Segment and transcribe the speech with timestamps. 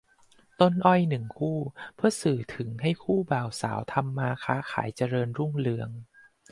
[0.59, 1.59] ต้นอ้อย หนึ่ง คู่
[1.95, 5.89] เพื่อสื่อถึงให้คู่บ่าวสาวทำมาค้าขายเจริญรุ่งเรือง